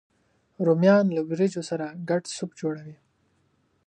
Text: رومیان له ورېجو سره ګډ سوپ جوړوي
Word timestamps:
رومیان 0.65 1.05
له 1.15 1.21
ورېجو 1.29 1.61
سره 1.69 1.85
ګډ 2.09 2.23
سوپ 2.35 2.51
جوړوي 2.59 2.97